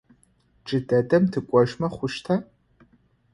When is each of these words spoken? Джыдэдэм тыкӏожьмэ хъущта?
Джыдэдэм 0.65 1.23
тыкӏожьмэ 1.31 1.87
хъущта? 1.95 2.35